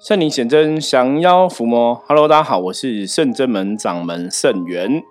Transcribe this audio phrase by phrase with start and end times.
[0.00, 2.02] 圣灵显真，降妖伏魔。
[2.06, 5.02] Hello，大家好，我是圣真门掌门圣元。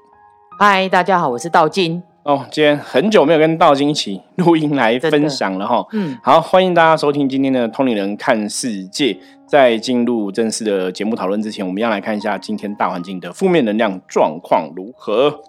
[0.60, 2.04] 嗨，大家好，我是道金。
[2.24, 5.86] 哦，今天很久没有跟道金一起录音来分享了哈。
[5.94, 9.18] 嗯，好，欢迎大家收听今天的通灵人看世界。
[9.48, 15.42] 在进入正式的节目讨论之前，我们要来看一下今天大环境的负面能量状况如何。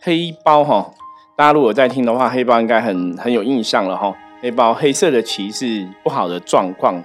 [0.00, 0.90] 黑包哈，
[1.36, 4.14] 大家如果在听的话，黑包应该很很有印象了哈。
[4.40, 7.02] 黑包黑色的旗是不好的状况。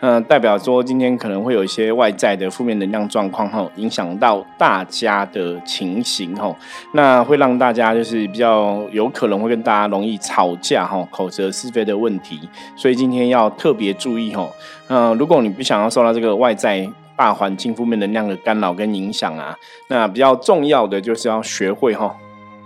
[0.00, 6.54] 嗯，代表说今天可能会有一些外在的负面能量状况哈，影响到大家的情形哈，
[6.92, 12.40] 那会让大家就是比较有可能会跟大家容易吵架哈，口舌是非的问题，
[12.76, 14.48] 所以今天要特别注意哈。
[14.88, 19.56] 嗯，如果你不想要受到这个外在大环境负面能量的干扰跟影响啊，
[19.88, 22.14] 那比较重要的就是要学会哈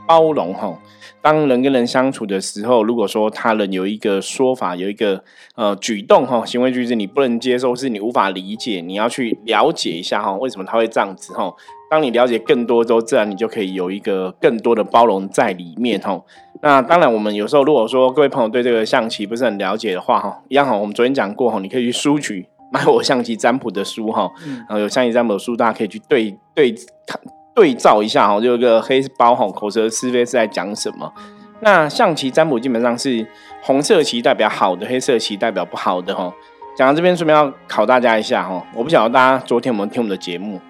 [0.09, 0.77] 包容哈。
[1.21, 5.23] 当人跟人相处的时候，如果说他人有一个说法，有一个
[5.57, 11.53] 呃举动哈，行为举止你不能接受，是你无法理解，你要去了解一下哈，为什么他会这样子哈？
[11.91, 16.23] 当你了解更多之后，自然你就可以有一个更多的包容在里面哈。
[16.63, 26.73] 那当然，我们有时候如果说各位朋友对这个象棋不是很了解的话哈，一样哈，我们昨天讲过哈，你可以去书局买我象棋占卜的书哈，然后有象棋占卜的书，大家可以去对对
[27.07, 27.21] 看。
[27.59, 31.13] 对照一下哈，就一个黑包哈，口舌是非是在讲什么？
[31.59, 33.27] 那象棋占卜基本上是
[33.61, 36.33] 红色棋代表好的，黑色棋代表不好的哈。
[36.77, 40.61] 讲到这边，顺便要考大家一下哈，我不晓得大家昨天有没有听我们的节目？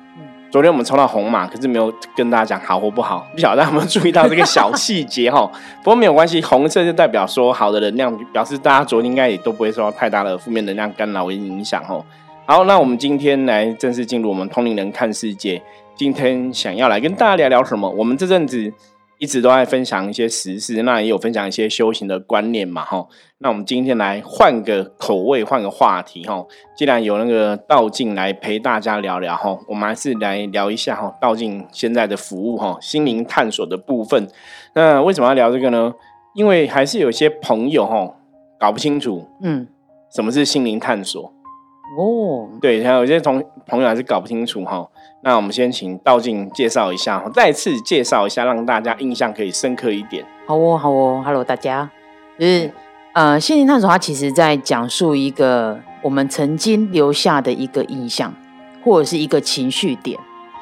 [0.50, 5.46] 昨天我们抽到红马，可是没有跟大家讲好或不好，不晓得大家有没有注意到这个小细节哈？
[5.84, 12.02] 不过没有关系，红色就代表说好的能量，表示大家昨天应该也都不会受到太大的负面能量干扰影响哦。
[12.46, 15.62] 好，那我们今天来正式进入我们通灵人看世界。
[15.98, 17.90] 今天想要来跟大家聊聊什么？
[17.90, 18.72] 我们这阵子
[19.18, 23.04] 一直都在分享一些时事，那也有分享一些修行的观念嘛，哈。
[23.38, 26.46] 那我们今天来换个口味，换个话题，哈。
[26.76, 34.28] 既然有那个道静来陪大家聊聊，哈，我们还是来聊一下，哈，道静现在的服务，哈，心灵探索的部分。
[34.74, 35.92] 那为什么要聊这个呢？
[36.36, 38.14] 因为还是有些朋友，哈，
[38.60, 39.66] 搞不清楚，嗯，
[40.14, 41.34] 什么是心灵探索？
[41.96, 44.86] 哦，对，还有些同朋友还是搞不清楚，哈。
[45.22, 50.24] 那我们先请道静介绍一下，再次介绍一下，让大家印象可以深刻一点。
[50.46, 51.90] 好哦，好哦，Hello，大家，
[52.38, 52.70] 就是
[53.14, 58.32] 呃，心灵探索它其实在讲述一个我们曾经留下的一个印象，
[58.84, 60.16] 或者是一个情绪点，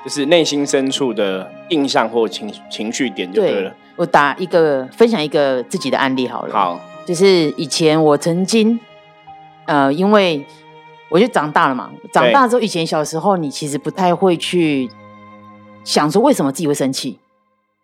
[0.04, 3.74] 就是内心深处的印象或情情绪点就对了。
[3.96, 8.80] 我打一个分享一个自己的案例好了，好，就是以前我曾经
[9.66, 10.46] 呃，因为。
[11.08, 14.90] 我就长大了嘛，长大之后，以前小时候你其实不太会去
[15.84, 17.20] 想说为什么自己会生气，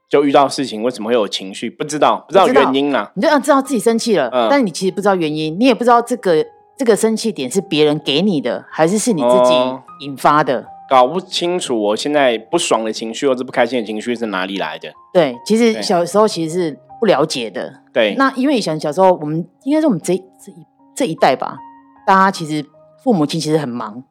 [0.09, 6.45] 就遇到事情为什么会有情绪，不知道不知道原因啦，你就要知道自己生气了，但是你其实不知道原因，你也不知道这个
[6.77, 9.55] 这个生气点是别人给你的，还是是你自己
[10.01, 14.93] 引发的，搞不清楚我现在不爽的情绪或者不开心的情绪是哪里来的。
[15.13, 17.83] 对，其实小时候其实是不了解的。
[17.93, 20.67] 对，那因为以前小时候我们应该是我们这这一
[20.97, 21.57] 这一代吧，
[22.05, 22.65] 大家其实。
[23.03, 24.03] 父母亲其实很忙，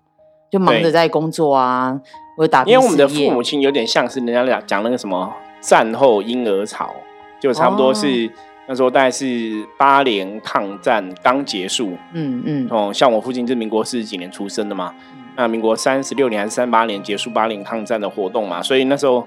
[0.52, 2.00] 就忙着在工作啊，
[2.36, 6.94] 或者打因为我们的父母亲有点像是人家讲讲那个什么战后婴儿潮，
[7.40, 8.30] 就差不多是
[8.68, 11.98] 那时候大概是八年抗战刚结束。
[12.14, 12.68] 嗯嗯。
[12.70, 14.94] 哦，像我父亲是民国四十几年出生的嘛，
[15.36, 19.26] 那民国三十六年还是三八年结束八年抗战的活动嘛，所以那时候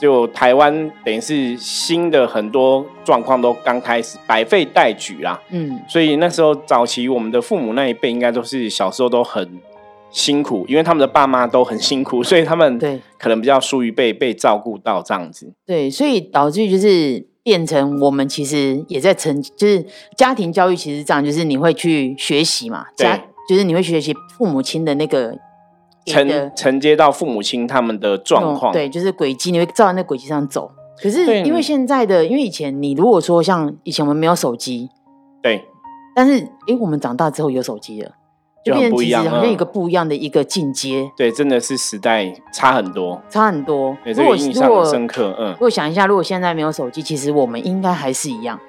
[0.00, 5.38] 就台湾等于是新的很多状况都刚开始百废待举啦。
[5.50, 9.60] 嗯，所以那时候早期我们的父母那一辈应该都是小时候都很
[10.10, 15.52] 辛苦，因为他们的爸妈都很辛苦，所以他们对可能比较疏于被被照顾到这样子。
[15.66, 19.84] 对，所以导致就是变成我们其实也在成，就是
[20.16, 25.36] 家庭教育其实这样，就是你会去学习嘛，家就是你会学习父母亲的那个
[26.06, 30.70] 承承接到父母亲他们的状况，对，就是轨迹，你会照在那轨迹上走。
[31.02, 34.90] 可是因为现在的，因为以前你如果说像以前我们没有手机，
[35.42, 35.64] 对，
[36.14, 38.10] 但是哎，我们长大之后有手机了，
[38.64, 41.10] 就变成其实，好像一个不一样的一个进阶。
[41.16, 43.96] 对，真的是时代差很多，差很多。
[44.04, 48.60] 如果印象深刻，嗯，如果想一下，如果现在没有手机，其实我们应该还是一样，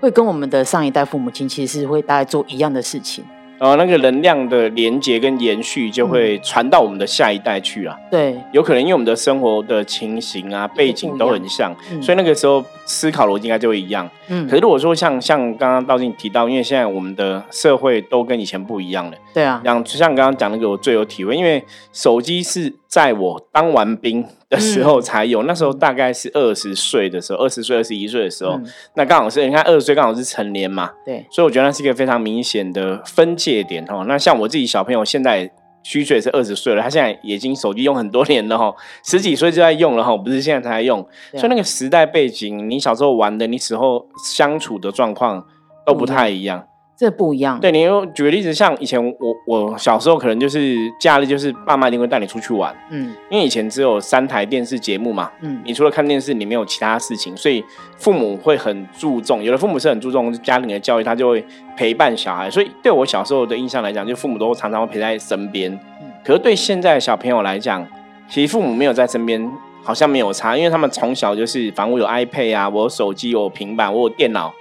[0.00, 3.24] 会跟我们的上一代父母亲其实是会大概做一样的事情。
[3.60, 7.94] 然后那个能量的连接跟延续就会传到我们的下一代去了。
[8.10, 11.70] 对，有可能因为我们的生活的情形啊、背景都很像，
[12.00, 14.08] 所以那个时候思考逻辑应该就会一样。
[14.28, 14.48] 嗯。
[14.48, 19.16] 可是如果说像像刚刚道静提到，因为现在我们的社会都跟以前不一样了。
[19.34, 19.60] 对啊。
[19.62, 24.24] 像像刚刚讲那个，我最有体会，因为手机是在我当完兵。
[24.50, 28.60] 的时候才有，那时候大概是二十岁的时候，二十岁、二十一岁的时候，
[28.94, 34.04] 那刚好是你看二十岁刚好是成年嘛，对，所以我觉得那是一个非常明显的分界点哦。
[34.06, 35.48] 那像我自己小朋友现在
[35.82, 38.74] 虚岁是二十岁了，他现在已经手机用很多年了哈，
[39.04, 41.06] 十几岁就在用了哈，不是现在才用。
[41.32, 45.46] 所以那个时代背景，你小时候玩的，你时候相处的状况
[45.86, 46.66] 都不太一样。
[47.00, 47.58] 这不一样。
[47.58, 52.76] 对，你又举个例子，像以前我我小时候可能就是假日，就是爸妈一定会带你出去玩。
[52.90, 53.14] 嗯。
[53.30, 55.30] 因为以前只有三台电视节目嘛。
[55.40, 55.62] 嗯。
[55.64, 57.64] 你除了看电视，你没有其他事情，所以
[57.96, 59.42] 父母会很注重。
[59.42, 61.42] 有的父母是很注重家庭的教育，他就会
[61.74, 62.50] 陪伴小孩。
[62.50, 65.72] 所以对我小时候的印象来讲，就父母都常常会陪在身边。
[66.02, 66.12] 嗯。
[66.22, 67.88] 可是对现在的小朋友来讲，
[68.28, 69.50] 其实父母没有在身边，
[69.82, 74.52] 好像没有差，因为他们从小就是，反正我有 iPad 啊，我有手机，我有平板，我有电脑，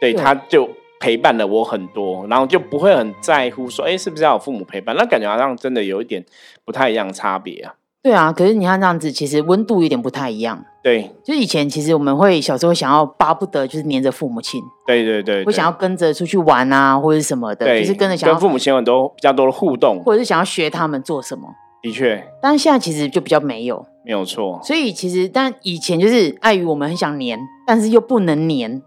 [0.00, 0.66] 对，他就。
[1.00, 4.94] 陪伴了我很多，然后就不会很在乎说，哎，是不是要有父母陪伴？
[4.94, 6.24] 那感觉好像真的有一点
[6.64, 7.74] 不太一样差别啊。
[8.02, 10.64] 对啊，可是你看这样子，其实温度有点不太一样。
[10.82, 21.48] 对，就以前其实我们会小时候想要巴不得就是黏着父母亲，对对对，会想要跟着出去玩啊，或者什么的，就是跟着想跟父母亲有很多比较多的互动，或者是想要学他们做什么。
[21.82, 24.60] 的确，但是现在其实就比较没有，没有错。
[24.62, 28.82] 所以其实，但以前就是碍于我们很想黏，但是又不能黏。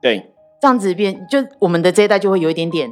[0.00, 0.31] 对。
[0.62, 2.88] 这样子变，就我们的这一代就会有一点点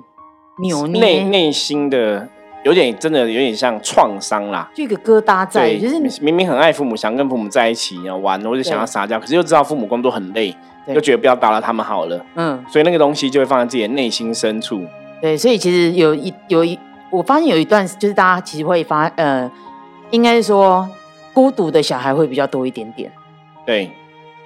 [0.60, 2.28] 扭捏，内内心的
[2.64, 10.52] 有点真的有点像创伤啦，就一个疙瘩在，就是明明很爱父母，想跟父母在一起要玩，或者想要撒娇，可是又知道父母工作很累，
[10.92, 12.26] 就觉得不要打扰他们好了。
[12.34, 14.84] 嗯，所以那个东西就会放在自己的内心深处。
[15.22, 16.76] 对，所以其实有一有一，
[17.10, 19.48] 我发现有一段就是大家其实会发，呃，
[20.10, 20.88] 应该是说
[21.32, 23.12] 孤独的小孩会比较多一点点。
[23.64, 23.92] 对。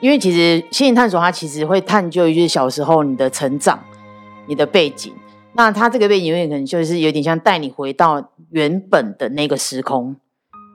[0.05, 3.83] 因为其实心灵探索，它其实会探究就是小时候你的成长、
[4.47, 5.11] 你的背景。
[5.55, 10.15] 那它这个背景有点可能就是有点像带你回到原本的那个时空。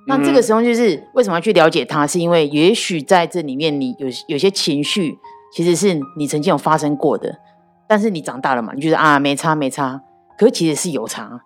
[0.07, 2.07] 那这个时候就是为什么要去了解它？
[2.07, 5.19] 是因为也许在这里面你有有些情绪，
[5.53, 7.37] 其实是你曾经有发生过的，
[7.87, 10.01] 但是你长大了嘛，你觉得啊没差没差，
[10.39, 11.39] 可是其实是有差。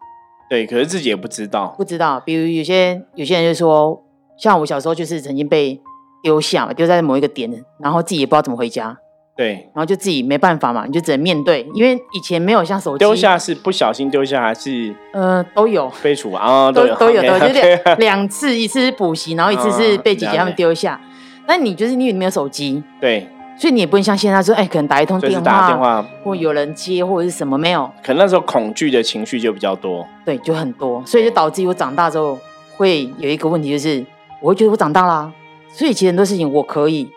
[0.50, 2.22] 对，可是自己也不知道，不知道。
[2.22, 4.06] 比如有些有些人就说，
[4.38, 5.82] 像我小时候就是曾经被。
[6.24, 8.98] 丢下嘛，丢在某一个点，然后自己也不知道怎么回家。
[9.36, 11.68] 对，然后就自己没办法嘛，你就只能面对。
[11.74, 14.96] 因为以前没有像手机，丢下是不小心丢下还是？
[15.12, 15.90] 呃，都有。
[15.90, 21.02] 飞鼠啊，都都有，都有，就是 两次，一次是补习，然后一次是被姐姐他们丢下。
[21.48, 23.28] 那你就是因为你没有手机，对，
[23.58, 27.90] 所以你也不能像现在说，哎，可能打一通电话，打电话或有人接或者是什么没有。
[28.04, 32.38] 可能那时候恐惧的情绪就比较多，对，就很多，所以就导致我长大之后
[32.78, 34.06] 会有一个问题，就是
[34.40, 35.32] 我会觉得我长大啦。
[35.74, 37.10] 所以其实很多事情我可以，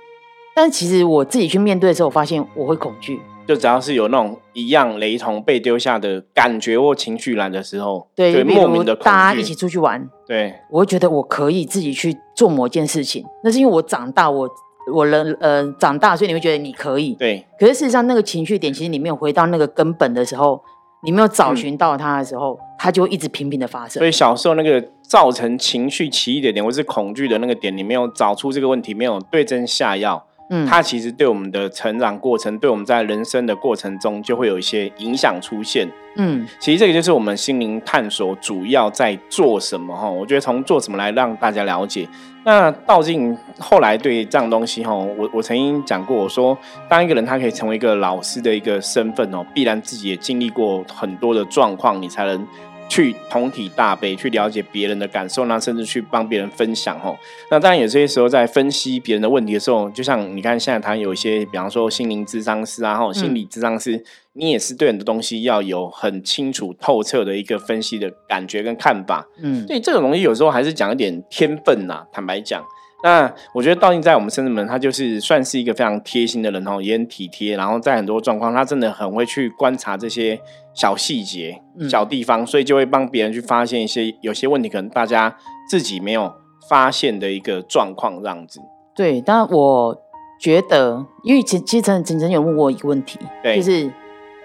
[0.54, 3.20] 但其实我自己去面对的时候，我发现我会恐惧。
[3.46, 13.24] 就只要是有那种一样雷同被丢下的感觉或情绪来的时候，对，莫名的大家一起出去玩，对，我会觉得我可以自己去做某件事情。
[13.44, 14.48] 那是因为我长大，我
[14.92, 17.14] 我人呃长大，所以你会觉得你可以。
[17.14, 17.46] 对。
[17.60, 20.60] 可是事实上，那个情绪点其实你没有回到那个根本的时候。
[21.04, 24.00] 你没有找寻到他的时候，他就会一直频频的发生。
[24.00, 35.88] 所以小时候那个造成情绪奇异的点，或是恐惧的那个点，你没有找出这个问题，没有对症下药，嗯，它其实对我们的成长过程，对我们在人生的过程中，就会有一些影响出现。
[36.16, 40.08] 嗯，其实这个就是我们心灵探索主要在做什么哈。
[40.08, 42.08] 我觉得从做什么来让大家了解。
[42.44, 46.56] 那道静后来对这样东西哈，我我曾经讲过，我说
[46.88, 52.46] 当一个人他可以成为一个老师的一个身份哦，必然自己也经历过很多的状况，你才能。
[52.88, 57.16] 去同体大悲，去了解别人的感受，那甚至去帮别人分享吼。
[57.50, 64.02] 那当然有些时候在分析别人的问题的时候，就像你看现在谈有一些，比方说心灵智商师啊，或心理智商师，
[64.34, 69.26] 你也是对很多东西要有很清楚透彻的一个分析的感觉跟看法。
[69.42, 72.64] 嗯，所以这种东西有时候还是讲一点天分呐，坦白讲。
[73.02, 77.56] 那我觉得道静在我们深圳门，他就是算是一个非常贴心的人哦，也很体贴。
[77.56, 80.40] 然后在很多状况，他真的很会去观察这些
[80.74, 85.36] 小细节、小地方，所以就会帮别人去发现一些有些问题，可能大家
[85.68, 86.32] 自己没有
[86.68, 88.60] 发现的一个状况这样子。
[88.94, 90.02] 对，但我
[90.40, 93.20] 觉得，因为其其实陈陈有问过一个问题，
[93.54, 93.92] 就是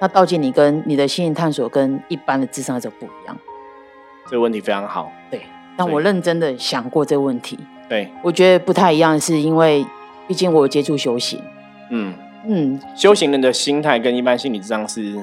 [0.01, 3.37] 那道静，你跟你的心灵探索跟一般的智商者不一样。
[4.27, 5.09] 这个问题非常好。
[5.31, 5.41] 对，
[5.77, 7.57] 但我认真的想过这个问题。
[7.91, 9.85] 对，我觉得不太一样，是因为
[10.25, 11.37] 毕竟我接触修行。
[11.89, 12.13] 嗯
[12.47, 15.13] 嗯，修行人的心态跟一般心理智商是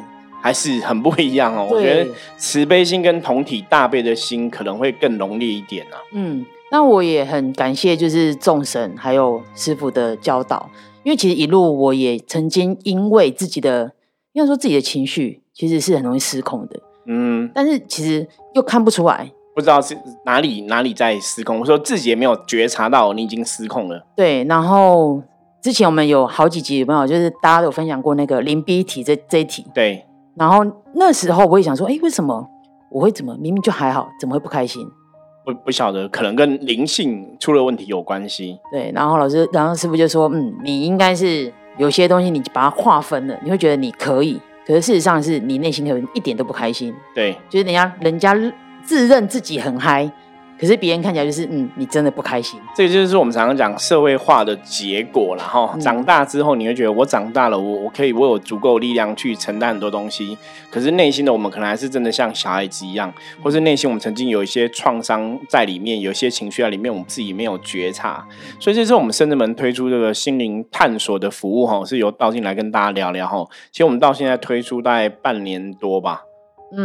[0.42, 1.66] 还是很不一样哦。
[1.70, 5.96] 我觉得慈悲心跟同体大悲的心可能会更浓烈一点啊。
[6.12, 10.68] 嗯，那我也很感谢就是众神还有师傅的教导，
[11.04, 13.92] 因为其实一路我也曾经因为自己的，
[14.34, 16.78] 应该说自己的情绪其实是很容易失控的。
[17.06, 19.32] 嗯，但是其实又看不出来。
[19.58, 24.06] 不知道是哪里哪里在失控，我说自己也没有觉察到你已经失控了。
[24.14, 25.20] 对，然后
[25.60, 29.66] 之前我们有好几集有没有，就是大家都有分享过那个零 B 题这这一题。
[29.74, 32.48] 对，然后那时候我也想说，哎，为什么
[32.88, 34.88] 我会怎么明明就还好，怎么会不开心？
[35.44, 38.60] 不不晓得，可能跟灵性出了问题有关系。
[38.70, 46.94] 对，然后老师，然后师傅就说，嗯，你应该是有些东西你把它划分了，你会觉得你可以，可是事实上是你内心可能一点都不开心。
[47.12, 48.34] 对，就是人家人家
[48.88, 50.10] 自认自己很嗨。
[50.58, 52.58] 可是别人看起来就是，嗯，你真的不开心。
[52.74, 60.36] 这个就是我们常常讲社会化的结果然后长大之后，你会觉得我长大了，我我可以，我有足够力量去承担很多东西。
[60.68, 68.26] 可是内心的我们可能还是真的像小孩子一样，或是内心我们曾经有一些创伤在里面，有一些情绪在里面，我们自己没有觉察。
[68.58, 73.46] 所以这是我们深圳门推出这个心灵探索的服务哈，是由道进来跟大家聊聊哈。
[73.70, 76.22] 其实我们到现在推出大概半年多吧。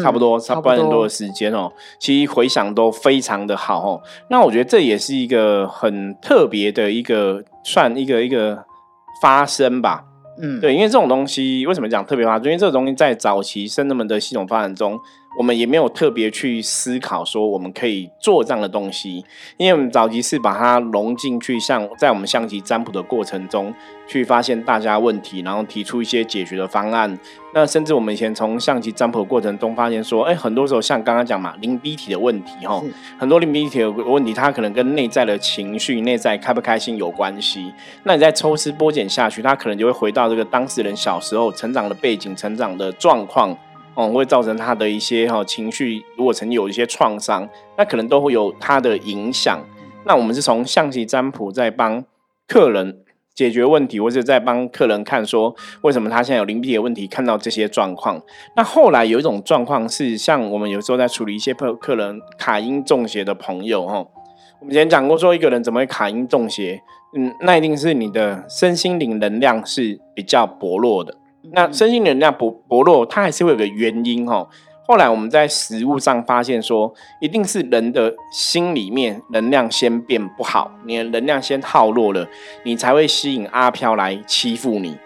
[0.02, 1.72] 差不多，差半年多的时间哦。
[2.00, 4.02] 其实回想都非常的好哦。
[4.30, 8.64] 那我觉得这也是一个很特别的一个，算一个一个
[9.22, 10.06] 发生吧。
[10.42, 12.46] 嗯，对，因为这种东西为什么讲特别发生？
[12.46, 15.00] 因为这个东西在早期生人们的系统发展中。
[15.38, 19.24] 我们也没有特别去思考说我们可以做这样的东西，
[19.58, 23.74] 因为我们早期是把它融进去，像在我们象棋占卜的过程中
[24.08, 27.18] 去发现大家问题，然后提出一些解决的方案。
[27.56, 32.82] 那甚至我们以前从象棋占卜的过程中发现说，哎，很多时候像刚刚讲嘛，灵逼体的问题哈，
[33.18, 37.72] 很多灵逼体的问题，它可能跟内在的情绪、内在开不开心有关系。
[38.04, 43.56] 那你在抽丝剥茧下去，它可能就会回到这个当事人小时候成长的背景、成长的状况。
[43.96, 47.48] 哦，会造成他的一些哈情绪，如果曾经有一些创伤，
[47.78, 49.64] 那可能都会有他的影响。
[50.06, 52.04] 那我们是从象棋占卜在帮
[52.48, 58.22] 客人解决问题，或者在帮客人看说为什么他现在有灵璧的问题，看到这些状况。
[58.56, 64.06] 那后来有一种状况是，像我们有时候在处理一些客客人卡音中邪的朋友哈，
[64.60, 66.82] 我们之前讲过说一个人怎么会卡音中邪，
[67.16, 71.16] 嗯，那一定是你的身心灵能量是比较薄弱的。
[71.52, 74.48] 那身心能量薄薄弱，它还是会有个原因哦。
[74.86, 82.28] 后来我们在实物上发现说，一定是人的心里面能量先变不好，你的能量先耗弱了，
[82.64, 84.98] 你才会吸引阿飘来欺负你。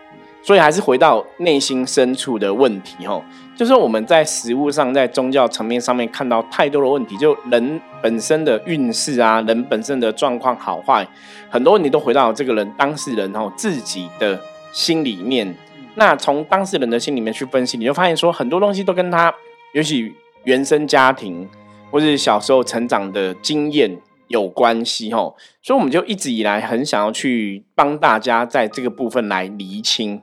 [0.41, 3.21] 所以还是回到内心深处的问题哦，
[3.55, 11.05] 就是我们在实物上，在宗教层面上面看到太多的问题，就人本身的运势啊，人本身的状况好坏，
[11.49, 14.39] 很多问题都回到这个人当事人哦自己的
[14.71, 15.53] 心里面。
[15.97, 19.33] 那从当事人的心里面去分析，你就发现说很多东西都跟他，
[19.73, 20.13] 尤其
[20.43, 21.49] 原生家庭
[21.91, 30.21] 或者小时候成长的经验有关系吼，所以我们就一直以来很想要去帮大家在这个部分来厘清。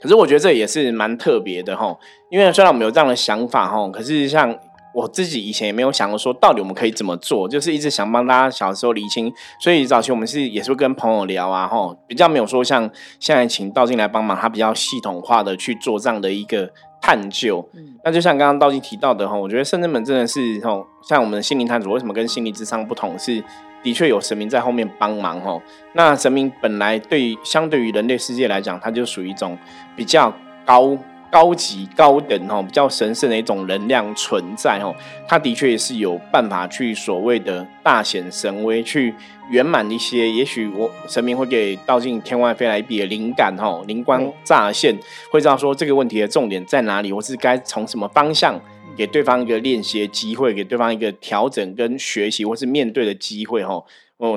[0.00, 1.98] 可是我觉得这也是蛮特别的吼，
[2.30, 4.56] 因为虽然我们有这样的想法吼，可是像。
[4.92, 9.32] 我自己以前也没有想过说，到底我们可以怎么做，就是一直想帮大家小时候理清。
[9.60, 16.70] 所以早期我们是也是会跟朋友聊啊，吼，比较没有说像现在请道静来帮忙，他比较系统化的去做这样的一个
[17.00, 17.68] 探究。
[17.74, 23.44] 嗯那就像刚刚道静提到的哈，我觉得圣人们真的是吼，像我们的心灵探索为什么跟心理智商不同，是
[23.82, 25.62] 的确有神明在后面帮忙吼。
[25.92, 29.56] 那神明本来对相对于人类世界来讲，它就属于一种
[29.94, 30.32] 比较
[30.64, 30.96] 高。
[31.30, 34.94] 高级高等哦，比较神圣的一种能量存在哦，
[35.28, 39.14] 它的确也是有办法去所谓的大显神威，去
[39.50, 40.28] 圆满一些。
[40.28, 44.94] 也许我神明会给道尽天外飞来一笔的灵感哦，灵光乍现，
[45.30, 48.60] 会知道说这个问题的重点在哪里，或是该从什么方向
[48.96, 53.84] 给对方一个练习的机会，给对方一个调整跟学习，或是面对的机会哦，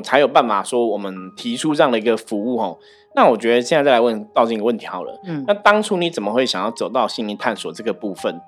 [0.01, 2.77] 才有办法说我们提出这样的一个服务哦。
[3.15, 5.19] 那我觉得现在再来问道静一个问题好了。
[5.23, 8.41] 嗯，那当初你怎么会想要走到心灵探索这个部分？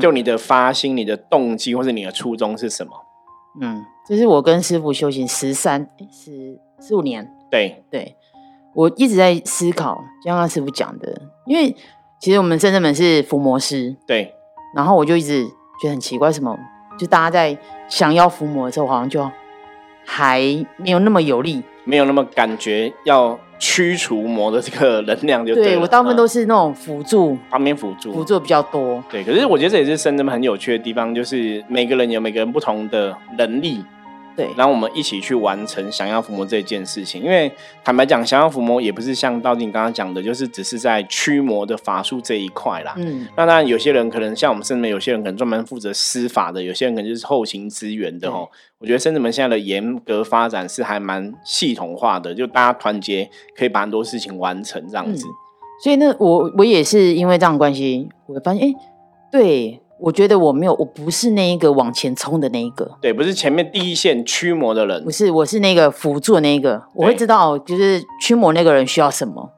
[0.00, 2.92] 就你的发心、你的动机或者你的初衷是什么？
[3.60, 7.30] 嗯，就是我跟师傅修行十三、十十五年。
[7.50, 8.16] 对对，
[8.74, 11.76] 我一直在思考，就像师傅讲的，因为
[12.18, 13.94] 其实我们深圳门是伏魔师。
[14.06, 14.34] 对。
[14.74, 15.44] 然后我就一直
[15.80, 16.58] 觉得很奇怪，什么？
[16.98, 17.56] 就大家在
[17.88, 19.30] 想要伏魔的时候，好像就
[20.04, 20.40] 还
[20.78, 23.38] 没有那么有力，没有那么感觉要。
[23.56, 29.02] 驱除魔的这个能量就对我大部分都是那种辅助，旁边辅助，辅助比较多。
[29.10, 33.82] 对，可是我觉得这也是深圳很有趣的地方，就是每个人有每个人不同的能力。
[34.36, 37.22] 对，然后我们一起去完成降妖伏魔这件事情。
[37.22, 37.50] 因为
[37.84, 42.94] 坦白讲，降妖伏魔也不是像道静刚刚讲的，就是只是在驱魔的法术这一块啦。
[42.96, 48.48] 嗯，那当然有些人可能像我们甚至有些人可能专门负责施法的，有些人可能就是后勤资源的哦。
[48.78, 55.26] 我觉得甚至们现在的严格发展是还蛮系统化的，就大家团结可以把很多事情完成这样子。
[55.82, 58.74] 所以呢，我我也是因为这样关系，我发现哎，
[59.30, 59.80] 对。
[59.98, 62.90] 我觉得我没有，我不是那一个往前冲的那一个。
[63.00, 65.02] 对，不是前面第一线驱魔的人。
[65.04, 66.82] 不是，我是那个辅助的那一个。
[66.94, 69.50] 我会知道，就是驱魔那个人需要什么，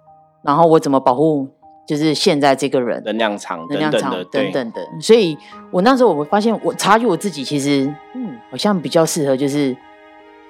[0.42, 1.48] 然后我怎么保护
[1.86, 4.86] 就是现在这个人能量场能量场等等的。
[5.00, 5.36] 所以
[5.70, 9.74] 我那时候我发现，我察觉我自己其实嗯，好像比较适合就是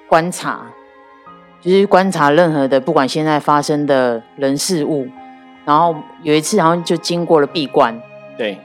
[0.09, 0.67] 观察，
[1.61, 5.07] 就是观察任何的不管现在发生的人事物。
[5.65, 8.01] 然后有一次好像就经过了闭关，
[8.37, 8.57] 对，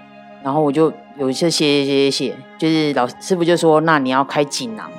[0.45, 4.90] 然后我就有一些写写写写，就是老师傅就说，那你要开锦囊。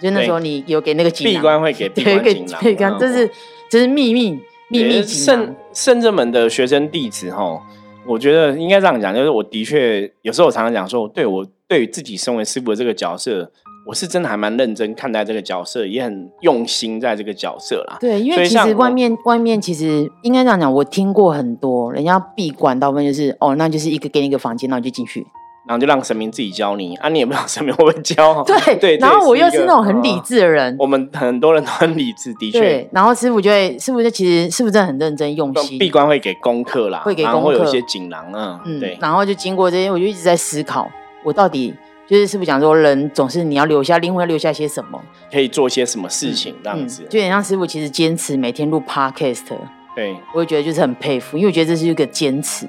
[0.00, 2.62] 就那时候，你有给那个锦囊，闭关会给闭关锦囊。
[2.62, 3.30] 对，看这是
[3.70, 7.62] 这是秘密秘密圣圣正门的学生弟子哈，
[8.06, 13.50] 我觉得应该这样讲，就是我的确有时候我常常讲说，对我对于自己身为师傅的这个角色。
[13.86, 17.98] 我是真的还蛮认真看待这个角色，也很用心在这个角色啦。
[18.00, 25.26] 对，因为其实外面外面其实应该这样讲，我听过很多人家闭关，大部分就是哦，那就是一个给你一个房间，然后就进去，
[25.68, 28.42] 然后就让神明自己教你啊，你也不知道神明会不会教。
[28.48, 32.58] 对对，然后我又是那种很理智的人，我们很多人都很理智，的确。
[32.58, 35.78] 对，然后师傅就会，师傅就其实师傅真的很认真用心。
[35.78, 38.96] 闭关会给功课啦，会给功课，会有一些锦囊啊，对。
[38.98, 40.90] 然后就经过这些，我就一直在思考，
[41.22, 41.74] 我到底。
[42.06, 47.04] 就是师傅讲说，人总是你要留下灵魂，要留下些什么，可以做些什么事情这样子。
[47.08, 49.56] 就很像师傅其实坚持每天录 podcast，
[49.96, 52.68] 对，我也觉得就是很佩服，因为我觉得这是一个坚持。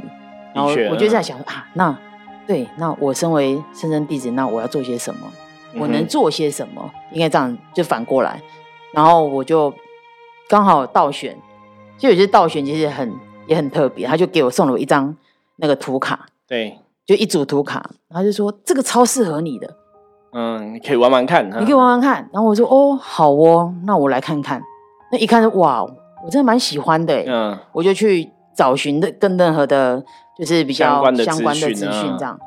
[0.54, 1.98] 然后我就在想啊，那
[2.48, 5.30] 对，那我身为深圳弟子，那我要做些什么？
[5.78, 6.90] 我能做些什么？
[7.12, 8.42] 应该这样就反过来。
[8.94, 9.74] 然后我就
[10.48, 11.38] 刚好倒选，
[11.98, 13.12] 就有些倒选其实很
[13.48, 15.14] 也很特别，他就给我送了我一张
[15.58, 16.28] 那个图卡。
[16.48, 16.80] 对。
[17.06, 19.70] 就一组图卡，他就说这个超适合你的，
[20.34, 22.28] 嗯，你可以玩玩看，你可以玩玩看。
[22.34, 24.62] 然后我说哦，好哦，那我来看看。
[25.12, 30.04] 那一看，哇，我真的蛮喜欢的，嗯，我就去找寻的更任何的，
[30.36, 32.38] 就是比较相关的资讯这样。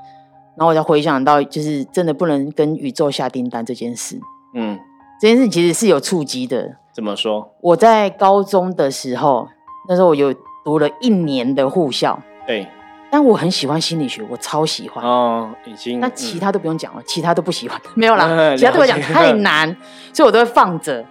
[0.57, 4.19] 然后我才回想到，就是真的不能跟宇宙下订单这件事，
[4.55, 4.77] 嗯，
[5.21, 6.75] 这件事其实是有触及的。
[6.93, 7.55] 怎么说？
[7.61, 9.47] 我在高中的时候，
[9.89, 10.35] 那时候我有
[10.65, 12.67] 读了一年的护校，对。
[13.11, 15.99] 但我很喜欢心理学，我超喜欢哦，已经。
[15.99, 18.29] 那其他都不用讲了，其他都不喜欢， 没有啦。
[18.55, 19.75] 其他对我讲太难，
[20.13, 21.05] 所以我都会放着。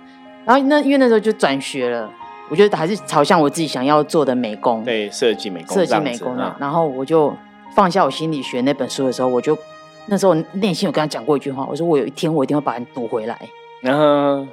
[0.46, 2.10] 然后那因为那时候就转学了，
[2.50, 6.38] 我觉得还是朝向我自己想要做的美工，对设计美工，设计美工。
[6.60, 7.34] 然后我就
[7.76, 9.58] 放下我心理学那本书的时候，我就
[10.06, 13.38] 那时候内心有跟他讲过一句话，我说我有一天我一定会把你读回来。
[13.82, 14.46] 然后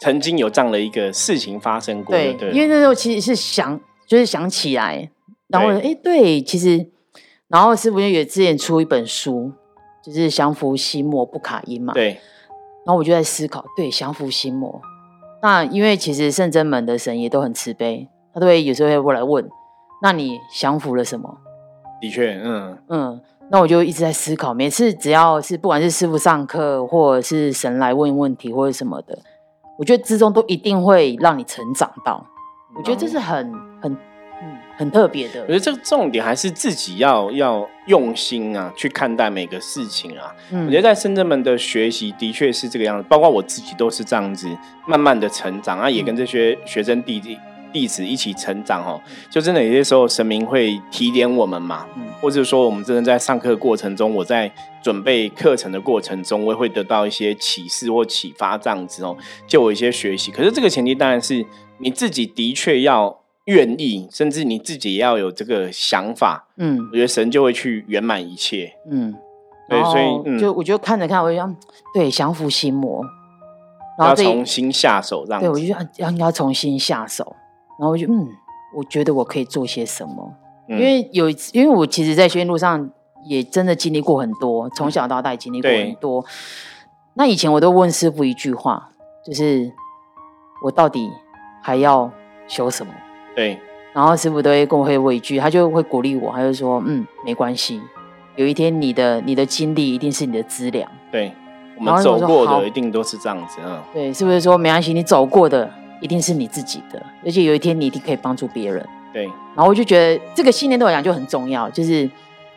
[0.00, 5.10] 曾经有这样的一个事情发生过，对，因为那时候其实是想，就是想起来。
[5.50, 6.86] 然后我说：“哎，对，其实，
[7.48, 9.52] 然后师傅也之前出一本书，
[10.02, 11.92] 就是降服心魔不卡音嘛。
[11.92, 12.20] 对。
[12.86, 14.80] 然后我就在思考，对，降服心魔。
[15.42, 19.48] 那因为其实圣真门的神也都很慈悲，他都会有时候会过来问：
[20.02, 21.38] 那你降服了什么？
[22.00, 23.20] 的确，嗯嗯。
[23.50, 29.18] 那我就一直在思考，每次只要是不管是师傅上课，或者是神来问问题或者什么的，
[29.76, 32.24] 我觉得之中都一定会让你成长到。
[32.76, 33.96] 我觉得这是很很。”
[34.80, 40.34] 很特别的，我觉得这个重点还是自己要要用心啊，去看待每个事情啊。
[40.50, 44.48] 我觉得在深圳们的学习的确是这个样子，包括我自己都是这样子，
[44.86, 47.36] 慢慢的成长啊，也跟这些学生弟弟
[47.70, 48.98] 弟子一起成长哦。
[49.28, 51.86] 就真的有些时候神明会提点我们嘛，
[52.22, 54.50] 或者说我们真的在上课过程中，我在
[54.82, 59.14] 准备课程的过程中，我也会得到一些启示或启发这样子哦，
[59.46, 60.32] 就有一些学习。
[60.32, 61.44] 可是这个前提当然是
[61.76, 63.19] 你自己的确要。
[63.50, 69.12] 愿意，甚至你自己也要有这个想法，嗯，我觉得神就会去圆满一切，嗯，
[69.68, 71.56] 对，所以就我就看着看，我就想，
[71.92, 73.04] 对，降服心魔，
[73.98, 77.34] 然后重新下手，这样，对我就要要要重新下手，
[77.80, 78.28] 然后我就嗯，
[78.76, 80.32] 我觉得我可以做些什么，
[80.68, 82.88] 因为有，因为我其实，在学院路上
[83.26, 86.24] 也真的经历过很多，从小到大经历过很多。
[87.14, 88.90] 那以前我都问师傅一句话，
[89.26, 89.72] 就是
[90.62, 91.10] 我到底
[91.60, 92.10] 还要
[92.46, 92.92] 修什么？
[93.40, 93.58] 对，
[93.94, 97.80] 然后师傅都会跟我会一句，他就会鼓励我，他就说：“嗯，没关系，
[98.36, 101.32] 有一天你的你的经历一定是你的资粮。”对，
[101.78, 104.92] 我们走过的一定都是这样子啊，对，是不是说没关系？
[104.92, 105.72] 你走过的
[106.02, 108.86] 一定是你自己的，而且有一天你一定可以帮助别人。
[109.10, 109.24] 对，
[109.56, 112.10] 然后我就觉得这个信念对我讲就很重要，就是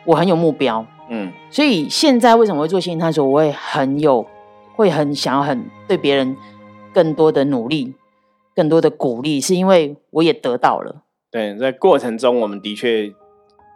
[0.04, 0.84] 我很有目标。
[1.08, 3.24] 嗯，所以现在为什么会做心灵探索？
[3.24, 4.26] 我会很有，
[4.74, 6.36] 会很想要很对别人
[6.92, 7.94] 更多的努力。
[8.54, 11.02] 更多的鼓励，是因为我也得到了。
[11.30, 13.10] 对，在过程中，我们的确，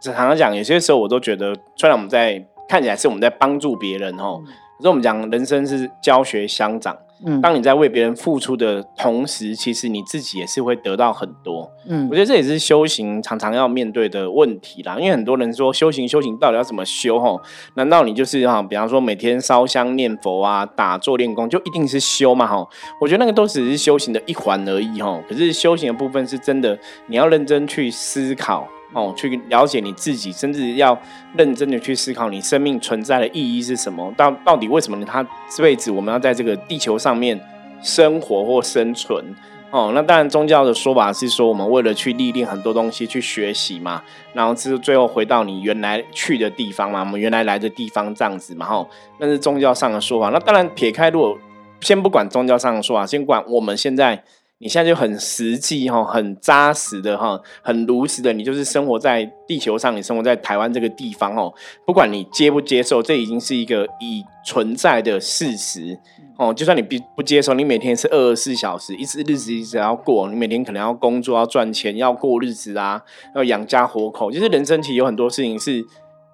[0.01, 4.41] 常常讲，有些时候我都觉得，虽然我们在看起来是我们在帮助别人哦，
[4.77, 6.97] 可是我们讲人生是教学相长。
[7.25, 11.69] 嗯，当你在为别人付出的同时，其实你自己也是会得到很多。
[11.87, 14.97] 嗯，我觉得这也是修行常常要面对的问题啦。
[14.97, 17.19] 因为很多人说修行，修行到底要怎么修？
[17.19, 17.41] 吼，
[17.75, 22.47] 难道你就是哈，比方说每天烧香念佛啊，打坐练功，就一定是修嘛？
[22.47, 22.65] 哈，
[23.01, 25.01] 我觉得那个都只是修行的一环而已。
[25.01, 26.77] 哈，可是修行的部分是真的，
[27.07, 30.99] 你要认真去思考，哦，去了解你自己，甚至要
[31.37, 34.11] 认真的去思考你生命存在的意义是什么。
[34.17, 37.39] 到到底为什么他这辈子我们要在这个地球上面
[37.83, 39.35] 生活或生存？
[39.69, 44.01] 哦，那当然宗教的说法是说，我们为了去历练很多东西，去学习嘛，
[44.33, 48.87] 然后是最后回到你原来去的地方嘛，我们原来来的地方这样子嘛，哈，
[49.19, 50.29] 那是宗教上的说法。
[50.29, 51.37] 那当然撇开，如果
[51.81, 54.23] 先不管宗教上的说法，先管我们现在。
[54.61, 61.53] 你现在就很实际哈，很扎实的哈，很如实的，你就是生活在地球上，你生活在台湾这个地方哦。
[61.85, 65.97] 不管你接不接受，这已经是一个已存在的事实
[66.37, 66.53] 哦。
[66.53, 73.01] 就算你不不接受，你每天是二十四小时，一直日子一直要过，你每天可能要工作，要赚钱，要过日子啊，
[73.35, 74.29] 要养家活口。
[74.29, 75.81] 就是人生其实有很多事情是，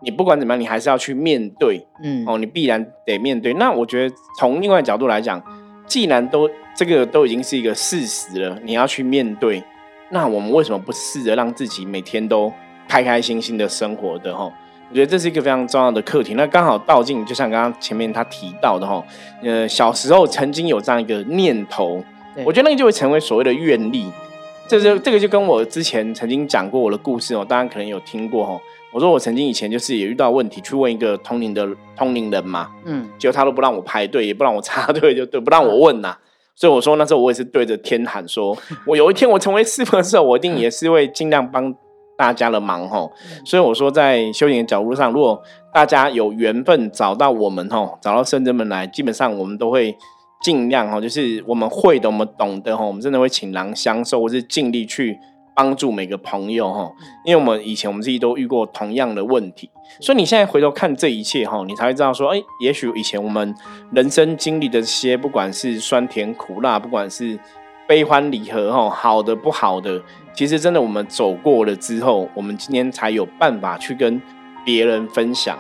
[0.02, 3.54] 你不管怎么样，你还是要去面对，嗯，哦，你必然得面对。
[3.54, 5.44] 那我觉得从另外角度来讲。
[5.88, 9.64] 既然都这个都已经是一个事实了，你要去面对，
[10.10, 12.52] 那我们为什么不试着让自己每天都
[12.88, 14.52] 开开心心的生活的哈？
[14.90, 16.36] 我觉得这是一个非常重要的课题。
[16.36, 19.04] 那刚好道静，就像刚刚前面他提到的哈，
[19.42, 22.04] 呃，小时候曾经有这样一个念头，
[22.46, 24.12] 我觉得那个就会成为所谓的愿力。
[24.68, 28.60] 这就这个就跟我之前曾经讲过我的故事哦，大家可能有听过哈。
[28.92, 36.18] 我说我曾经以前就是也遇到问题，去问一个通灵的通灵人嘛，嗯，结果他都不让我排队，也不让我插队，就对，不让我问呐。
[36.56, 41.76] 所以我说那时候我也是对着天喊说， 我有一天我成为师傅的时候，我一定也是会尽量帮
[42.18, 43.12] 大家的忙吼。
[43.46, 45.42] 所以我说在修行的角度上，如果
[45.74, 49.98] 大家有缘分找到我们吼，找到圣人们来，基本上我们都会
[50.42, 55.18] 尽量哈，就是我们会的，我们懂得吼，我们真的会倾囊相授，或是尽力去。
[55.56, 56.92] 帮助每个朋友哈，
[57.24, 59.70] 因为我们以前我们自己都遇过同样的问题，
[60.02, 63.56] 所以你现在回头看这一切哈，你才会知道说，哎，也许以前我们
[63.94, 67.40] 人生经历的这些，不管是酸甜苦辣，不管是
[67.88, 70.02] 悲欢离合哈，好的不好的，
[70.34, 74.22] 其实真的我们走过了之后，我们今天才有办法去跟
[74.66, 75.58] 别人分享。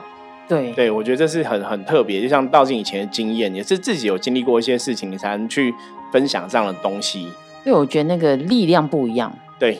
[0.47, 5.73] 对，对我觉得这是很很特别，就像道静以前的经验，也是自己有经历过一些事情，你才能去
[6.11, 7.21] 分享这样的东西。
[7.63, 9.35] 因为我觉得那个力量不一样。
[9.59, 9.79] 对，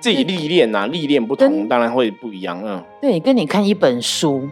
[0.00, 2.60] 自己历练呐，历练不同，当然会不一样。
[2.64, 4.48] 嗯，对，跟你看一本书，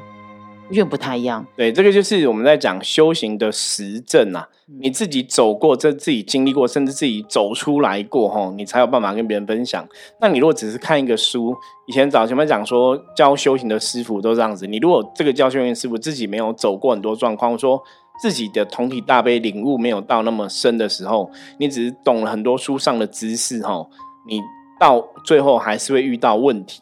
[0.71, 1.45] 又不太一样。
[1.57, 4.49] 对，这个就是我们在讲修行的实证啊。
[4.81, 9.85] 你自己走过，这自己经历过，甚至自己走出来过，哈，你才有办法跟别人分享。
[10.21, 11.53] 那你如果只是看一个书，
[11.89, 14.69] 以前早前面讲说教修行的师傅都这样子。
[14.69, 17.83] 你如果这个教修行师傅自己没有走过很多状况，说
[18.23, 21.29] 自己的同体大悲领悟没有到那么深的时候，
[21.59, 23.85] 你只是懂了很多书上的知识，哈，
[24.29, 24.41] 你。
[24.81, 26.81] 到最后还是会遇到问题，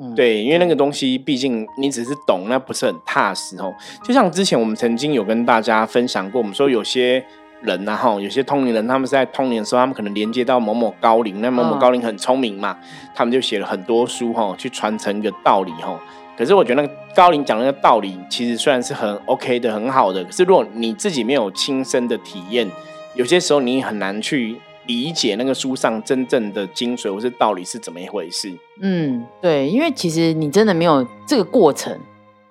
[0.00, 3.74] 嗯对，因为那个东西毕竟你只是懂，那不是很踏实哦。
[4.04, 7.22] 就像之前我们曾经有跟大家分享过，我们说有些
[7.62, 12.78] 人啊，哈，有些通灵人，他们是在通灵的时候，他们可能连接到某某高龄，那某某高龄很聪明嘛，
[13.12, 16.00] 他们就写了很多书哈，去传承一个道理哈。
[16.38, 22.70] 可是我觉得那个高龄讲那个道理，其实虽然是很 OK 的、很好的，可是如果你自己没有亲身的体验，
[23.16, 24.60] 有些时候你很难去。
[24.92, 28.52] 理解那个书上真正的精髓或是道理是怎么一回事？
[28.82, 31.98] 嗯，对，因为其实你真的没有这个过程，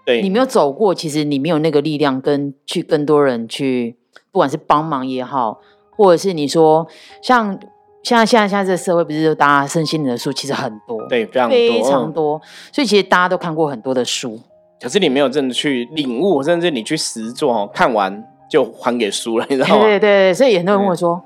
[0.04, 3.96] 对你没有走过，其实你没有那个力量跟去更多人去，
[4.32, 5.60] 不管是帮忙也好，
[5.92, 6.88] 或者是你说
[7.22, 7.56] 像
[8.02, 14.40] 现在现在现在这个社会不是大家身心灵的书其实很多，对，非常多非常多，所以其实大家都看过很多的书，
[14.82, 19.84] 可是你没有真的去领悟，甚至你去实做，看完就还给书了，你知道吗？
[19.84, 21.22] 对对对，所以很多人问我说。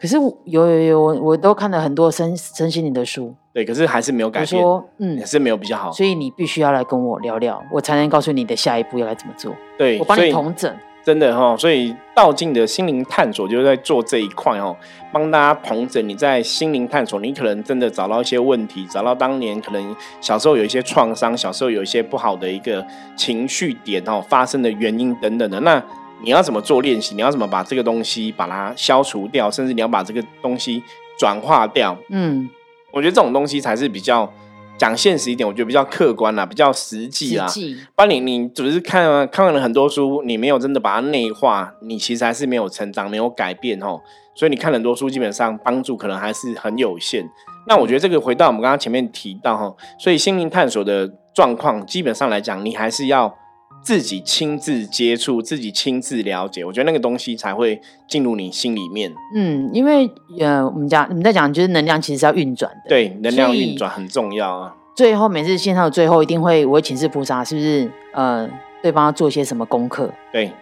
[0.00, 4.64] 可是有有有，我我都看了很多身身心灵的书，对，可是还是没有改变，
[4.96, 9.54] 嗯，还是没有比较好，所以你必须要来跟我聊聊，我才能告诉你的下一步要来怎么做。
[9.76, 14.74] 对，我帮你同整，真的哈，所以道静的心灵探索就是在做这一块哦，
[15.12, 16.08] 帮大家同整。
[16.08, 22.82] 你在心灵探索，你可能真的找到一些问题，找到当年可能小时候有一些创伤，小时候有一些不好的一个
[23.14, 25.82] 情绪点哦，发生的原因等等的那。
[26.22, 27.14] 你要怎么做练习？
[27.14, 29.50] 你要怎么把这个东西把它消除掉？
[29.50, 30.82] 甚至你要把这个东西
[31.18, 31.96] 转化掉？
[32.10, 32.48] 嗯，
[32.92, 34.30] 我觉得这种东西才是比较
[34.76, 37.46] 讲现实一点，我觉得比较客观啦，比较实际啦。
[37.94, 44.00] 不然你你只是看看完了很多书，你没有真的把它内化，你其实还是没有成长，没有改变哦。
[44.34, 47.28] 所以你看很多书，基本上帮助可能还是很有限。
[47.66, 53.34] 那我觉得这个回到我们刚刚前面提到哈，所以心灵探索的状况，基本上来讲，你还是要。
[53.82, 59.12] 自己亲自接触，自己亲自了解，我觉得那个东西才会进入你心里面。
[59.34, 62.88] 嗯，因为呃，我们讲你们在讲，就是能量其实是要运转的。
[62.88, 64.74] 对，能量运转很重要啊。
[64.94, 67.90] 最后每次线上的最后一定会，我会请示菩萨，是不是？
[68.12, 68.48] 呃，
[68.82, 70.12] 对方要做些什么功课？
[70.30, 70.52] 对，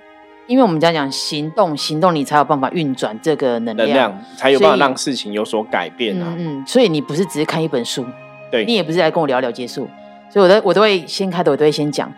[0.46, 6.36] 因为我们讲讲行动，行动你才有办法运转这个能量，才有办法让事情有所改变啊。
[6.38, 8.04] 嗯，所以你不是只是看一本书，
[8.52, 9.88] 对你也不是来跟我聊聊结束，
[10.30, 12.12] 所以我都我都会先开头，我都会先讲，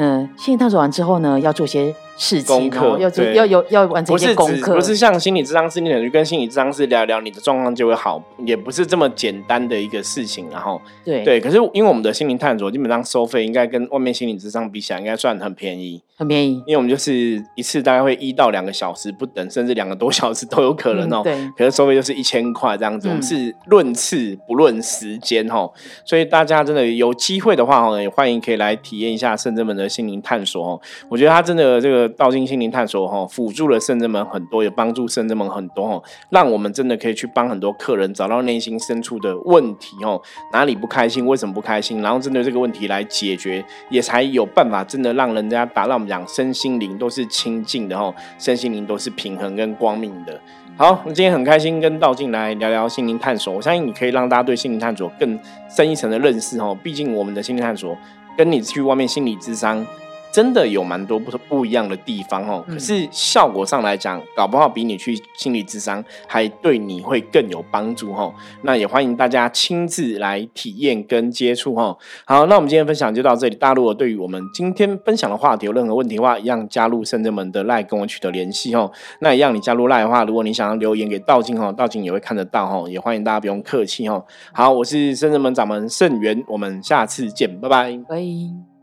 [0.00, 1.94] 嗯，心理探索完之后呢，要做些。
[2.18, 10.50] 事情哦，要做要有要完成一些功课，不是像心理智商师，你等于跟心理智商师聊聊，你的状况就会好，也不是这么简单的一个事情。
[10.50, 16.62] 然后，对对，可是因为我们的心灵探索基本上收费应该跟外面心理智商比起来，应该算很便宜，很便宜。
[16.66, 21.22] 因为我们就是一次大概会一到两个小时不等，甚至两个多小时都有可能哦。
[21.22, 25.70] 对，可是收费就是一千块这样子，我们是论次不论时间哦。
[26.04, 30.80] 所以大家真的有机会的话哦，也欢迎可以来体验一下圣真门的心灵探索哦。
[31.08, 32.88] 我觉得他真的这个道金心灵探。
[32.88, 40.18] 索哈，辅助了圣人们很多，也帮助圣人们很多哈，让我们真的可以去帮很多客人找到内心深处的问题哦，
[40.54, 50.40] 哪里不开心，为什么不开心，然后针对这个问题来解决，也才有办法真的让人家达到我们讲身心灵都是清净的哈，身心灵都是平衡跟光明的。
[50.78, 57.94] 好，那今天很开心跟道静来聊聊心灵探索，我相信你可以让大家对心灵探索更深一层的认识哦，毕竟我们的心灵探索
[58.34, 59.84] 跟你去外面心理智商。
[60.30, 68.32] 真的有蛮多不不一样的地方哦，可是效果上来讲，搞不好比你去心理智商还对你会更有帮助哦。
[68.62, 71.96] 那也欢迎大家亲自来体验跟接触哦。
[72.24, 73.56] 好，那我们今天分享就到这里。
[73.56, 78.90] 大家如果对于我们今天分享的话题有任何问题的话，一样加入圣者门的赖跟我取得联系哦。
[79.20, 82.88] 那一样你加入赖的话，如果你想要留言给道静哦，道静也会看得到哦。
[82.88, 84.24] 也欢迎大家不用客气哦。
[84.52, 87.98] 好，我是圣者门掌门圣元，我们下次见，拜拜。
[88.08, 88.77] 拜。